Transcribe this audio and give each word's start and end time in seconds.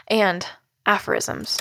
and 0.09 0.45
aphorisms. 0.85 1.59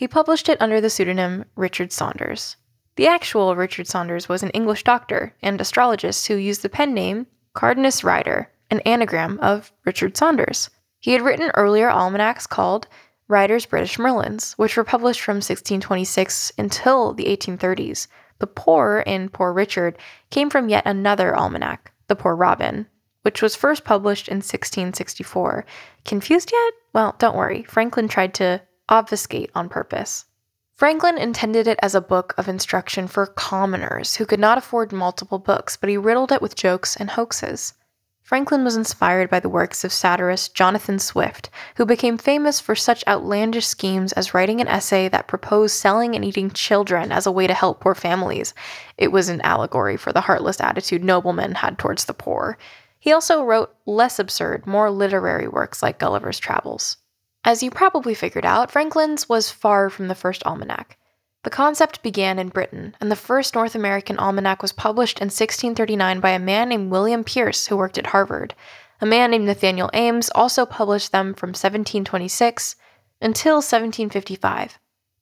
He 0.00 0.08
published 0.08 0.48
it 0.48 0.62
under 0.62 0.80
the 0.80 0.88
pseudonym 0.88 1.44
Richard 1.56 1.92
Saunders. 1.92 2.56
The 2.96 3.06
actual 3.06 3.54
Richard 3.54 3.86
Saunders 3.86 4.30
was 4.30 4.42
an 4.42 4.48
English 4.52 4.82
doctor 4.82 5.34
and 5.42 5.60
astrologist 5.60 6.26
who 6.26 6.36
used 6.36 6.62
the 6.62 6.70
pen 6.70 6.94
name 6.94 7.26
Cardanus 7.54 8.02
Rider, 8.02 8.50
an 8.70 8.80
anagram 8.86 9.38
of 9.40 9.70
Richard 9.84 10.16
Saunders. 10.16 10.70
He 11.00 11.12
had 11.12 11.20
written 11.20 11.50
earlier 11.50 11.90
almanacs 11.90 12.46
called 12.46 12.88
Rider's 13.28 13.66
British 13.66 13.98
Merlins, 13.98 14.54
which 14.54 14.74
were 14.74 14.84
published 14.84 15.20
from 15.20 15.34
1626 15.34 16.52
until 16.56 17.12
the 17.12 17.26
1830s. 17.26 18.06
The 18.38 18.46
poor 18.46 19.04
in 19.06 19.28
Poor 19.28 19.52
Richard 19.52 19.98
came 20.30 20.48
from 20.48 20.70
yet 20.70 20.86
another 20.86 21.36
almanac, 21.36 21.92
The 22.08 22.16
Poor 22.16 22.34
Robin, 22.34 22.86
which 23.20 23.42
was 23.42 23.54
first 23.54 23.84
published 23.84 24.28
in 24.28 24.38
1664. 24.38 25.66
Confused 26.06 26.52
yet? 26.52 26.72
Well, 26.94 27.16
don't 27.18 27.36
worry. 27.36 27.64
Franklin 27.64 28.08
tried 28.08 28.32
to 28.36 28.62
obfuscate 28.90 29.50
on 29.54 29.68
purpose. 29.68 30.26
Franklin 30.74 31.18
intended 31.18 31.66
it 31.66 31.78
as 31.82 31.94
a 31.94 32.00
book 32.00 32.34
of 32.36 32.48
instruction 32.48 33.06
for 33.06 33.26
commoners 33.26 34.16
who 34.16 34.26
could 34.26 34.40
not 34.40 34.58
afford 34.58 34.92
multiple 34.92 35.38
books, 35.38 35.76
but 35.76 35.88
he 35.90 35.96
riddled 35.96 36.32
it 36.32 36.42
with 36.42 36.56
jokes 36.56 36.96
and 36.96 37.10
hoaxes. 37.10 37.74
Franklin 38.22 38.64
was 38.64 38.76
inspired 38.76 39.28
by 39.28 39.40
the 39.40 39.48
works 39.48 39.82
of 39.82 39.92
satirist 39.92 40.54
Jonathan 40.54 40.98
Swift, 40.98 41.50
who 41.76 41.84
became 41.84 42.16
famous 42.16 42.60
for 42.60 42.74
such 42.76 43.02
outlandish 43.08 43.66
schemes 43.66 44.12
as 44.12 44.32
writing 44.32 44.60
an 44.60 44.68
essay 44.68 45.08
that 45.08 45.26
proposed 45.26 45.74
selling 45.74 46.14
and 46.14 46.24
eating 46.24 46.50
children 46.50 47.10
as 47.10 47.26
a 47.26 47.32
way 47.32 47.46
to 47.46 47.54
help 47.54 47.80
poor 47.80 47.94
families. 47.94 48.54
It 48.96 49.10
was 49.10 49.28
an 49.28 49.40
allegory 49.40 49.96
for 49.96 50.12
the 50.12 50.20
heartless 50.20 50.60
attitude 50.60 51.02
noblemen 51.02 51.56
had 51.56 51.76
towards 51.76 52.04
the 52.04 52.14
poor. 52.14 52.56
He 53.00 53.12
also 53.12 53.44
wrote 53.44 53.74
less 53.84 54.18
absurd, 54.18 54.66
more 54.66 54.90
literary 54.90 55.48
works 55.48 55.82
like 55.82 55.98
Gulliver's 55.98 56.38
Travels. 56.38 56.98
As 57.44 57.62
you 57.62 57.70
probably 57.70 58.14
figured 58.14 58.44
out, 58.44 58.70
Franklin's 58.70 59.28
was 59.28 59.50
far 59.50 59.88
from 59.88 60.08
the 60.08 60.14
first 60.14 60.44
almanac. 60.44 60.98
The 61.42 61.50
concept 61.50 62.02
began 62.02 62.38
in 62.38 62.50
Britain, 62.50 62.94
and 63.00 63.10
the 63.10 63.16
first 63.16 63.54
North 63.54 63.74
American 63.74 64.18
almanac 64.18 64.60
was 64.60 64.72
published 64.72 65.20
in 65.20 65.26
1639 65.26 66.20
by 66.20 66.30
a 66.30 66.38
man 66.38 66.68
named 66.68 66.90
William 66.90 67.24
Pierce 67.24 67.68
who 67.68 67.78
worked 67.78 67.96
at 67.96 68.08
Harvard. 68.08 68.54
A 69.00 69.06
man 69.06 69.30
named 69.30 69.46
Nathaniel 69.46 69.88
Ames 69.94 70.28
also 70.34 70.66
published 70.66 71.12
them 71.12 71.32
from 71.32 71.50
1726 71.50 72.76
until 73.22 73.56
1755. 73.56 74.78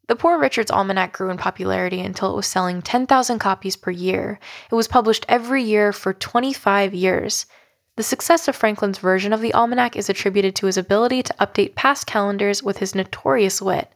The 0.09 0.17
Poor 0.17 0.39
Richard's 0.39 0.73
Almanac 0.73 1.13
grew 1.13 1.31
in 1.31 1.37
popularity 1.37 2.01
until 2.01 2.33
it 2.33 2.37
was 2.37 2.47
selling 2.49 2.83
10,000 2.83 3.39
copies 3.39 3.77
per 3.77 3.93
year. 3.93 4.41
It 4.73 4.75
was 4.75 4.89
published 4.89 5.25
every 5.29 5.63
year 5.63 5.93
for 5.93 6.13
25 6.13 6.95
years. 6.95 7.47
The 7.99 8.05
success 8.05 8.47
of 8.47 8.55
Franklin's 8.55 8.99
version 8.99 9.33
of 9.33 9.41
the 9.41 9.53
almanac 9.53 9.97
is 9.97 10.09
attributed 10.09 10.55
to 10.55 10.67
his 10.67 10.77
ability 10.77 11.21
to 11.25 11.35
update 11.41 11.75
past 11.75 12.07
calendars 12.07 12.63
with 12.63 12.79
his 12.79 12.95
notorious 12.95 13.61
wit. 13.61 13.91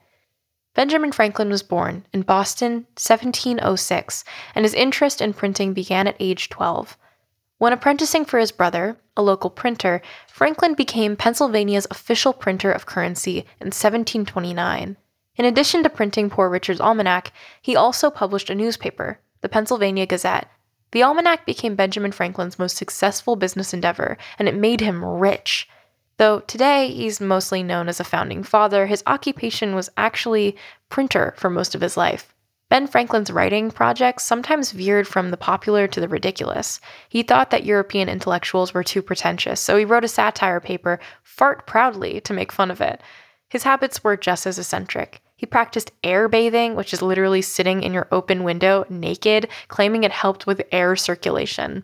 Benjamin 0.75 1.13
Franklin 1.13 1.51
was 1.51 1.63
born 1.63 2.05
in 2.13 2.23
Boston 2.23 2.89
1706, 2.99 4.25
and 4.57 4.65
his 4.65 4.75
interest 4.75 5.21
in 5.21 5.33
printing 5.33 5.73
began 5.73 6.09
at 6.09 6.17
age 6.19 6.49
12. 6.49 6.99
When 7.59 7.73
apprenticing 7.73 8.25
for 8.25 8.41
his 8.41 8.51
brother, 8.51 8.97
a 9.17 9.23
local 9.23 9.51
printer, 9.51 10.03
Franklin 10.27 10.75
became 10.75 11.15
Pennsylvania's 11.15 11.87
official 11.89 12.33
printer 12.33 12.73
of 12.73 12.87
currency 12.87 13.47
in 13.61 13.71
1729. 13.71 14.97
In 15.37 15.45
addition 15.45 15.85
to 15.85 15.89
printing 15.89 16.29
Poor 16.29 16.49
Richard's 16.49 16.81
Almanac, 16.81 17.33
he 17.61 17.77
also 17.77 18.11
published 18.11 18.51
a 18.51 18.57
newspaper, 18.57 19.21
the 19.43 19.49
Pennsylvania 19.49 20.07
Gazette, 20.07 20.51
the 20.93 21.03
almanac 21.03 21.45
became 21.45 21.75
Benjamin 21.75 22.13
Franklin's 22.13 22.59
most 22.59 22.77
successful 22.77 23.37
business 23.37 23.75
endeavor, 23.75 24.17
and 24.39 24.49
it 24.49 24.55
made 24.55 24.81
him 24.81 25.05
rich. 25.05 25.69
Though 26.19 26.41
today 26.41 26.89
he's 26.89 27.21
mostly 27.21 27.63
known 27.63 27.89
as 27.89 27.99
a 27.99 28.05
founding 28.05 28.43
father, 28.43 28.87
his 28.87 29.03
occupation 29.07 29.75
was 29.75 29.91
actually 29.97 30.57
printer 30.89 31.35
for 31.37 31.51
most 31.51 31.75
of 31.75 31.81
his 31.81 31.97
life. 31.97 32.35
Ben 32.69 32.87
Franklin's 32.87 33.31
writing 33.31 33.71
projects 33.71 34.25
sometimes 34.25 34.73
veered 34.73 35.07
from 35.07 35.31
the 35.31 35.37
popular 35.37 35.87
to 35.89 36.01
the 36.01 36.09
ridiculous. 36.09 36.81
He 37.09 37.23
thought 37.23 37.51
that 37.51 37.65
European 37.65 38.09
intellectuals 38.09 38.73
were 38.73 38.85
too 38.85 39.03
pretentious, 39.03 39.61
so 39.61 39.77
he 39.77 39.85
wrote 39.85 40.05
a 40.05 40.09
satire 40.09 40.61
paper, 40.61 40.99
Fart 41.23 41.67
Proudly, 41.67 42.21
to 42.23 42.33
make 42.33 42.51
fun 42.51 42.71
of 42.71 42.81
it. 42.81 43.03
His 43.49 43.65
habits 43.65 44.03
were 44.03 44.17
just 44.17 44.47
as 44.47 44.59
eccentric. 44.59 45.21
He 45.43 45.47
practiced 45.47 45.91
air 46.05 46.29
bathing, 46.29 46.77
which 46.77 46.95
is 46.95 47.03
literally 47.03 47.43
sitting 47.43 47.83
in 47.83 47.93
your 47.93 48.07
open 48.13 48.45
window 48.45 48.85
naked, 48.89 49.49
claiming 49.67 50.05
it 50.05 50.13
helped 50.13 50.47
with 50.47 50.63
air 50.71 50.95
circulation. 50.95 51.83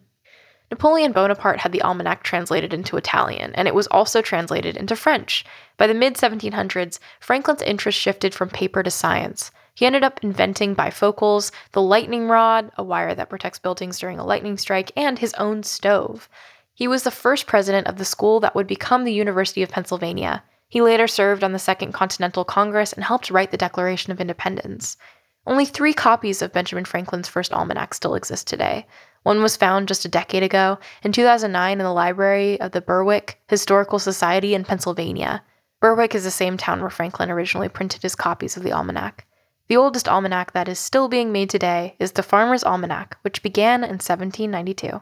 Napoleon 0.71 1.11
Bonaparte 1.11 1.59
had 1.59 1.73
the 1.73 1.83
almanac 1.83 2.23
translated 2.23 2.73
into 2.73 2.97
Italian, 2.97 3.53
and 3.57 3.67
it 3.67 3.75
was 3.75 3.89
also 3.89 4.23
translated 4.23 4.77
into 4.77 4.95
French. 4.95 5.45
By 5.77 5.89
the 5.89 5.95
mid 5.95 6.15
1700s, 6.15 7.01
Franklin's 7.19 7.63
interest 7.63 7.99
shifted 7.99 8.33
from 8.33 8.49
paper 8.49 8.85
to 8.85 8.93
science. 8.93 9.51
He 9.75 9.87
ended 9.87 10.05
up 10.05 10.21
inventing 10.23 10.77
bifocals, 10.77 11.51
the 11.73 11.83
lightning 11.83 12.29
rod, 12.29 12.71
a 12.79 12.85
wire 12.85 13.17
that 13.17 13.29
protects 13.29 13.59
buildings 13.59 13.99
during 13.99 14.21
a 14.21 14.25
lightning 14.25 14.57
strike, 14.57 14.93
and 14.97 15.19
his 15.19 15.35
own 15.35 15.65
stove. 15.65 16.29
He 16.75 16.87
was 16.87 17.03
the 17.03 17.11
first 17.11 17.49
president 17.49 17.89
of 17.89 17.99
the 17.99 18.05
school 18.05 18.39
that 18.39 18.55
would 18.55 18.69
become 18.69 19.03
the 19.03 19.13
University 19.13 19.65
of 19.65 19.71
Pennsylvania. 19.71 20.45
He 20.69 20.83
later 20.83 21.07
served 21.07 21.43
on 21.43 21.53
the 21.53 21.59
Second 21.59 21.93
Continental 21.93 22.45
Congress 22.45 22.93
and 22.93 23.03
helped 23.03 23.31
write 23.31 23.51
the 23.51 23.57
Declaration 23.57 24.13
of 24.13 24.21
Independence. 24.21 24.99
Only 25.47 25.65
three 25.65 25.95
copies 25.95 26.43
of 26.43 26.53
Benjamin 26.53 26.85
Franklin's 26.85 27.27
first 27.27 27.55
almanac 27.55 27.95
still 27.95 28.15
exist 28.15 28.47
today. 28.47 28.87
One 29.23 29.43
was 29.43 29.57
found 29.57 29.89
just 29.89 30.05
a 30.05 30.09
decade 30.09 30.43
ago, 30.43 30.79
in 31.03 31.13
2009, 31.13 31.73
in 31.73 31.79
the 31.79 31.91
library 31.91 32.61
of 32.61 32.73
the 32.73 32.83
Berwick 32.83 33.41
Historical 33.49 33.99
Society 33.99 34.55
in 34.55 34.65
Pennsylvania. 34.65 35.43
Berwick 35.81 36.15
is 36.15 36.25
the 36.25 36.31
same 36.31 36.59
town 36.59 36.81
where 36.81 36.91
Franklin 36.91 37.31
originally 37.31 37.71
printed 37.71 38.03
his 38.03 38.15
copies 38.15 38.57
of 38.59 38.63
the 38.63 38.73
almanac. 38.73 39.27
The 39.69 39.77
oldest 39.77 40.07
almanac 40.07 40.53
that 40.53 40.69
is 40.69 40.79
still 40.79 41.09
being 41.09 41.33
made 41.33 41.49
today 41.49 41.97
is 41.99 42.13
the 42.13 42.23
Farmer's 42.23 42.65
Almanac, 42.65 43.17
which 43.23 43.43
began 43.43 43.85
in 43.85 43.99
1792. 44.01 45.01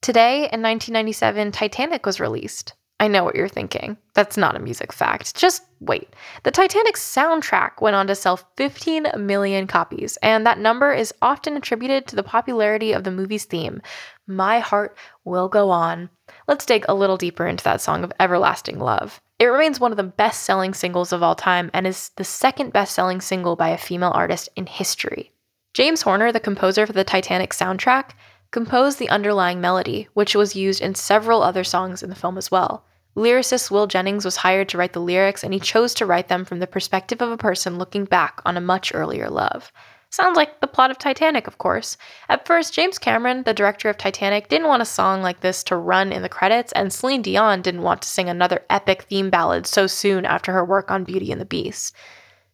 Today, 0.00 0.34
in 0.36 0.62
1997, 0.62 1.52
Titanic 1.52 2.06
was 2.06 2.18
released. 2.18 2.74
I 2.98 3.08
know 3.08 3.24
what 3.24 3.34
you're 3.34 3.48
thinking. 3.48 3.98
That's 4.14 4.38
not 4.38 4.56
a 4.56 4.60
music 4.60 4.90
fact. 4.90 5.36
Just 5.36 5.62
wait. 5.80 6.08
The 6.44 6.50
Titanic 6.50 6.96
soundtrack 6.96 7.82
went 7.82 7.94
on 7.94 8.06
to 8.06 8.14
sell 8.14 8.38
15 8.56 9.08
million 9.18 9.66
copies, 9.66 10.16
and 10.22 10.46
that 10.46 10.58
number 10.58 10.92
is 10.92 11.12
often 11.20 11.56
attributed 11.56 12.06
to 12.06 12.16
the 12.16 12.22
popularity 12.22 12.92
of 12.92 13.04
the 13.04 13.10
movie's 13.10 13.44
theme 13.44 13.82
My 14.26 14.60
Heart 14.60 14.96
Will 15.24 15.48
Go 15.48 15.70
On. 15.70 16.08
let's 16.48 16.64
dig 16.64 16.86
a 16.88 16.94
little 16.94 17.18
deeper 17.18 17.46
into 17.46 17.64
that 17.64 17.82
song 17.82 18.02
of 18.02 18.12
Everlasting 18.18 18.78
Love. 18.78 19.20
It 19.38 19.44
remains 19.46 19.78
one 19.78 19.90
of 19.90 19.98
the 19.98 20.02
best 20.02 20.44
selling 20.44 20.72
singles 20.72 21.12
of 21.12 21.22
all 21.22 21.34
time 21.34 21.70
and 21.74 21.86
is 21.86 22.08
the 22.16 22.24
second 22.24 22.72
best 22.72 22.94
selling 22.94 23.20
single 23.20 23.56
by 23.56 23.68
a 23.68 23.78
female 23.78 24.12
artist 24.14 24.48
in 24.56 24.64
history. 24.64 25.32
James 25.74 26.00
Horner, 26.00 26.32
the 26.32 26.40
composer 26.40 26.86
for 26.86 26.94
the 26.94 27.04
Titanic 27.04 27.50
soundtrack, 27.52 28.12
composed 28.50 28.98
the 28.98 29.08
underlying 29.08 29.60
melody, 29.60 30.08
which 30.14 30.34
was 30.34 30.56
used 30.56 30.80
in 30.80 30.94
several 30.94 31.42
other 31.42 31.64
songs 31.64 32.02
in 32.02 32.10
the 32.10 32.16
film 32.16 32.38
as 32.38 32.50
well. 32.50 32.84
Lyricist 33.16 33.70
Will 33.70 33.86
Jennings 33.86 34.24
was 34.24 34.36
hired 34.36 34.68
to 34.68 34.78
write 34.78 34.92
the 34.92 35.00
lyrics, 35.00 35.42
and 35.42 35.54
he 35.54 35.60
chose 35.60 35.94
to 35.94 36.06
write 36.06 36.28
them 36.28 36.44
from 36.44 36.58
the 36.58 36.66
perspective 36.66 37.22
of 37.22 37.30
a 37.30 37.38
person 37.38 37.78
looking 37.78 38.04
back 38.04 38.40
on 38.44 38.56
a 38.56 38.60
much 38.60 38.94
earlier 38.94 39.30
love. 39.30 39.72
Sounds 40.10 40.36
like 40.36 40.60
the 40.60 40.66
plot 40.66 40.90
of 40.90 40.98
Titanic, 40.98 41.46
of 41.46 41.58
course. 41.58 41.96
At 42.28 42.46
first, 42.46 42.72
James 42.72 42.98
Cameron, 42.98 43.42
the 43.42 43.52
director 43.52 43.88
of 43.88 43.98
Titanic, 43.98 44.48
didn't 44.48 44.68
want 44.68 44.82
a 44.82 44.86
song 44.86 45.20
like 45.22 45.40
this 45.40 45.64
to 45.64 45.76
run 45.76 46.12
in 46.12 46.22
the 46.22 46.28
credits, 46.28 46.72
and 46.72 46.92
Celine 46.92 47.22
Dion 47.22 47.60
didn't 47.60 47.82
want 47.82 48.02
to 48.02 48.08
sing 48.08 48.28
another 48.28 48.64
epic 48.70 49.02
theme 49.02 49.30
ballad 49.30 49.66
so 49.66 49.86
soon 49.86 50.24
after 50.24 50.52
her 50.52 50.64
work 50.64 50.90
on 50.90 51.04
Beauty 51.04 51.32
and 51.32 51.40
the 51.40 51.44
Beast. 51.44 51.94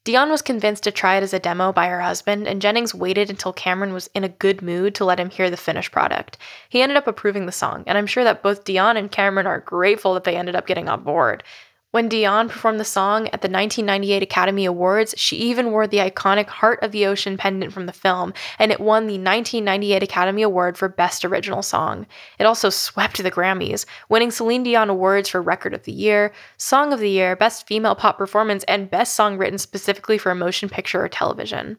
Dion 0.04 0.30
was 0.30 0.42
convinced 0.42 0.82
to 0.82 0.90
try 0.90 1.16
it 1.16 1.22
as 1.22 1.32
a 1.32 1.38
demo 1.38 1.72
by 1.72 1.86
her 1.86 2.00
husband, 2.00 2.48
and 2.48 2.60
Jennings 2.60 2.92
waited 2.92 3.30
until 3.30 3.52
Cameron 3.52 3.92
was 3.92 4.10
in 4.14 4.24
a 4.24 4.28
good 4.28 4.60
mood 4.60 4.96
to 4.96 5.04
let 5.04 5.20
him 5.20 5.30
hear 5.30 5.48
the 5.48 5.56
finished 5.56 5.92
product. 5.92 6.38
He 6.68 6.82
ended 6.82 6.96
up 6.96 7.06
approving 7.06 7.46
the 7.46 7.52
song, 7.52 7.84
and 7.86 7.96
I'm 7.96 8.08
sure 8.08 8.24
that 8.24 8.42
both 8.42 8.64
Dion 8.64 8.96
and 8.96 9.12
Cameron 9.12 9.46
are 9.46 9.60
grateful 9.60 10.14
that 10.14 10.24
they 10.24 10.34
ended 10.34 10.56
up 10.56 10.66
getting 10.66 10.88
on 10.88 11.04
board. 11.04 11.44
When 11.92 12.08
Dion 12.08 12.48
performed 12.48 12.80
the 12.80 12.86
song 12.86 13.26
at 13.26 13.42
the 13.42 13.50
1998 13.50 14.22
Academy 14.22 14.64
Awards, 14.64 15.14
she 15.18 15.36
even 15.36 15.72
wore 15.72 15.86
the 15.86 15.98
iconic 15.98 16.46
Heart 16.48 16.82
of 16.82 16.90
the 16.90 17.04
Ocean 17.04 17.36
pendant 17.36 17.70
from 17.70 17.84
the 17.84 17.92
film, 17.92 18.32
and 18.58 18.72
it 18.72 18.80
won 18.80 19.02
the 19.02 19.18
1998 19.18 20.02
Academy 20.02 20.40
Award 20.40 20.78
for 20.78 20.88
Best 20.88 21.22
Original 21.22 21.62
Song. 21.62 22.06
It 22.38 22.44
also 22.44 22.70
swept 22.70 23.22
the 23.22 23.30
Grammys, 23.30 23.84
winning 24.08 24.30
Celine 24.30 24.62
Dion 24.62 24.88
awards 24.88 25.28
for 25.28 25.42
Record 25.42 25.74
of 25.74 25.82
the 25.82 25.92
Year, 25.92 26.32
Song 26.56 26.94
of 26.94 26.98
the 26.98 27.10
Year, 27.10 27.36
Best 27.36 27.66
Female 27.66 27.94
Pop 27.94 28.16
Performance, 28.16 28.64
and 28.66 28.90
Best 28.90 29.12
Song 29.12 29.36
Written 29.36 29.58
specifically 29.58 30.16
for 30.16 30.30
a 30.30 30.34
motion 30.34 30.70
picture 30.70 31.04
or 31.04 31.10
television. 31.10 31.76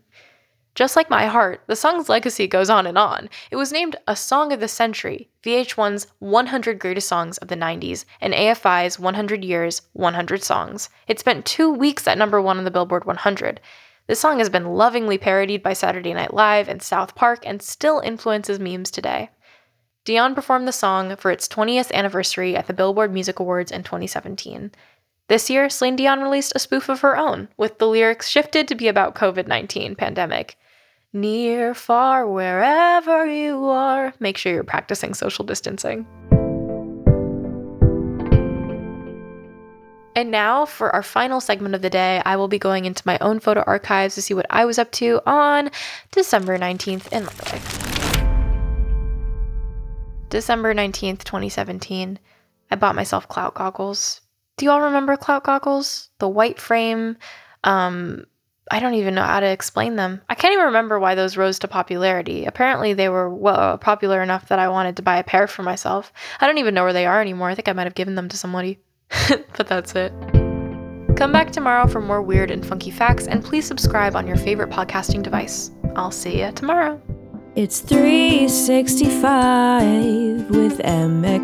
Just 0.76 0.96
like 0.96 1.08
My 1.10 1.28
Heart, 1.28 1.62
the 1.68 1.76
song's 1.76 2.10
legacy 2.10 2.48
goes 2.48 2.70
on 2.70 2.88
and 2.88 2.98
on. 2.98 3.30
It 3.52 3.58
was 3.58 3.72
named 3.72 3.96
a 4.08 4.16
Song 4.16 4.52
of 4.52 4.60
the 4.60 4.68
Century, 4.68 5.30
VH1's 5.44 6.08
100 6.18 6.80
Greatest 6.80 7.08
Songs 7.08 7.38
of 7.38 7.48
the 7.48 7.56
90s, 7.56 8.06
and 8.20 8.34
AFI's 8.34 8.98
100 8.98 9.44
Years, 9.44 9.84
100 9.94 10.42
Songs. 10.42 10.90
It 11.08 11.20
spent 11.20 11.46
two 11.46 11.72
weeks 11.72 12.08
at 12.08 12.18
number 12.18 12.42
one 12.42 12.58
on 12.58 12.64
the 12.64 12.72
Billboard 12.72 13.06
100. 13.06 13.62
This 14.08 14.20
song 14.20 14.40
has 14.40 14.50
been 14.50 14.74
lovingly 14.74 15.20
parodied 15.20 15.62
by 15.62 15.74
Saturday 15.74 16.14
Night 16.14 16.34
Live 16.34 16.68
and 16.68 16.82
South 16.82 17.14
Park 17.14 17.44
and 17.46 17.62
still 17.62 18.00
influences 18.00 18.60
memes 18.60 18.90
today. 18.90 19.30
Dion 20.06 20.34
performed 20.36 20.68
the 20.68 20.74
song 20.74 21.16
for 21.16 21.32
its 21.32 21.48
20th 21.48 21.92
anniversary 21.94 22.58
at 22.58 22.68
the 22.68 22.74
Billboard 22.74 23.14
Music 23.14 23.40
Awards 23.40 23.72
in 23.72 23.84
2017. 23.84 24.72
This 25.30 25.50
year, 25.50 25.70
Celine 25.70 25.96
Dion 25.96 26.22
released 26.22 26.52
a 26.54 26.60
spoof 26.60 26.90
of 26.90 27.00
her 27.00 27.16
own, 27.16 27.48
with 27.56 27.78
the 27.78 27.88
lyrics 27.88 28.28
shifted 28.28 28.68
to 28.68 28.76
be 28.76 28.90
about 28.90 29.16
COVID-19 29.16 29.98
pandemic. 29.98 30.58
Near, 31.14 31.74
far, 31.74 32.28
wherever 32.28 33.26
you 33.26 33.66
are, 33.66 34.14
make 34.20 34.36
sure 34.36 34.52
you're 34.52 34.66
practicing 34.66 35.14
social 35.14 35.46
distancing. 35.46 36.06
And 40.14 40.30
now, 40.30 40.66
for 40.66 40.94
our 40.94 41.02
final 41.02 41.40
segment 41.40 41.74
of 41.74 41.82
the 41.82 41.90
day, 41.90 42.22
I 42.26 42.36
will 42.36 42.50
be 42.50 42.60
going 42.60 42.84
into 42.84 43.02
my 43.06 43.18
own 43.20 43.40
photo 43.40 43.62
archives 43.62 44.16
to 44.16 44.22
see 44.22 44.34
what 44.34 44.46
I 44.50 44.66
was 44.66 44.78
up 44.78 44.92
to 44.94 45.22
on 45.26 45.72
December 46.12 46.58
19th 46.58 47.08
in 47.14 47.24
my 47.24 47.32
life. 47.50 47.80
December 50.30 50.74
19th, 50.76 51.24
2017, 51.24 52.20
I 52.72 52.76
bought 52.76 52.96
myself 52.96 53.30
clout 53.30 53.54
goggles. 53.54 54.20
Do 54.58 54.66
you 54.66 54.72
all 54.72 54.82
remember 54.82 55.18
clout 55.18 55.44
goggles? 55.44 56.10
The 56.20 56.30
white 56.30 56.60
frame, 56.60 57.18
um, 57.64 58.26
I 58.72 58.80
don't 58.80 58.94
even 58.94 59.16
know 59.16 59.24
how 59.24 59.40
to 59.40 59.50
explain 59.50 59.96
them. 59.96 60.22
I 60.30 60.36
can't 60.36 60.54
even 60.54 60.66
remember 60.66 61.00
why 61.00 61.16
those 61.16 61.38
rose 61.38 61.60
to 61.60 61.68
popularity. 61.68 62.46
Apparently, 62.46 62.94
they 62.94 63.10
were 63.10 63.30
well 63.30 63.78
popular 63.78 64.22
enough 64.22 64.48
that 64.50 64.60
I 64.60 64.70
wanted 64.70 64.96
to 64.98 65.02
buy 65.02 65.18
a 65.18 65.24
pair 65.24 65.48
for 65.48 65.64
myself. 65.64 66.14
I 66.40 66.48
don't 66.48 66.60
even 66.60 66.74
know 66.74 66.84
where 66.84 66.94
they 66.94 67.06
are 67.06 67.20
anymore. 67.20 67.50
I 67.50 67.56
think 67.56 67.68
I 67.68 67.74
might 67.74 67.88
have 67.88 67.96
given 67.96 68.16
them 68.16 68.30
to 68.30 68.38
somebody. 68.38 68.80
but 69.58 69.68
that's 69.68 69.96
it. 69.96 70.14
Come 71.16 71.32
back 71.32 71.52
tomorrow 71.52 71.88
for 71.88 72.02
more 72.02 72.22
weird 72.22 72.50
and 72.50 72.66
funky 72.66 72.90
facts, 72.90 73.28
and 73.28 73.44
please 73.44 73.68
subscribe 73.68 74.16
on 74.16 74.28
your 74.28 74.38
favorite 74.38 74.70
podcasting 74.70 75.24
device. 75.24 75.72
I'll 75.96 76.12
see 76.12 76.42
you 76.42 76.52
tomorrow. 76.52 77.00
It's 77.56 77.82
365 77.82 80.50
with 80.50 80.80
mxmtoon. 80.80 81.44